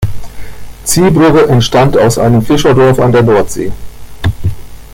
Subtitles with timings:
[0.83, 3.71] Zeebrugge entstand aus einem Fischerdorf an der Nordsee.